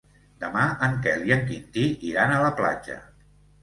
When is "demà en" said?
0.43-0.95